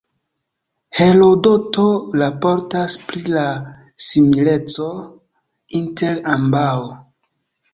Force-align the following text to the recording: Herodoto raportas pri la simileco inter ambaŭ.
Herodoto 0.99 1.83
raportas 2.21 2.95
pri 3.11 3.21
la 3.35 3.43
simileco 4.07 4.89
inter 5.83 6.19
ambaŭ. 6.39 6.69